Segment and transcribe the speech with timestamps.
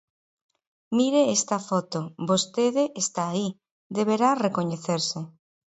[0.97, 1.99] Mire esta foto,
[2.29, 3.47] vostede está aí,
[3.97, 5.19] deberá recoñecerse.